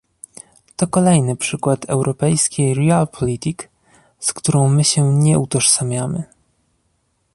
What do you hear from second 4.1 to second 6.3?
z którą my się nie utożsamiamy